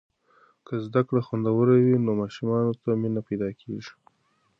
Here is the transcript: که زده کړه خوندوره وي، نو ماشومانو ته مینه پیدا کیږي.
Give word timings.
که 0.65 0.73
زده 0.85 1.01
کړه 1.07 1.21
خوندوره 1.27 1.75
وي، 1.83 1.95
نو 2.05 2.11
ماشومانو 2.21 2.73
ته 2.81 2.89
مینه 3.01 3.21
پیدا 3.27 3.49
کیږي. 3.61 3.93